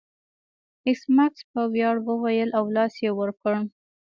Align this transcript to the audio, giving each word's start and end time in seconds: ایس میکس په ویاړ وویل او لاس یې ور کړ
ایس 0.85 1.01
میکس 1.15 1.41
په 1.51 1.61
ویاړ 1.73 1.95
وویل 2.09 2.49
او 2.57 2.63
لاس 2.75 2.93
یې 3.03 3.11
ور 3.17 3.29
کړ 3.41 3.53